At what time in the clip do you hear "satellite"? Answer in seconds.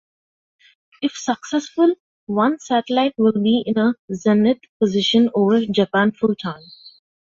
2.57-3.13